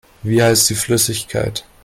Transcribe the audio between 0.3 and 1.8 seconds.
heißt die Flüssigkeit?